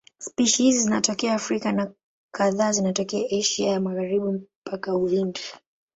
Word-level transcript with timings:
Spishi 0.17 0.63
hizi 0.63 0.79
zinatokea 0.83 1.33
Afrika 1.33 1.71
na 1.71 1.91
kadhaa 2.31 2.71
zinatokea 2.71 3.29
Asia 3.39 3.69
ya 3.69 3.79
Magharibi 3.79 4.41
mpaka 4.65 4.95
Uhindi. 4.97 5.41